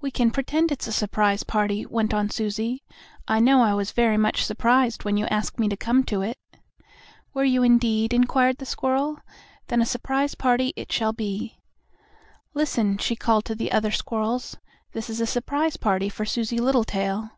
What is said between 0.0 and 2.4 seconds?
"We can pretend it's a surprise party," went on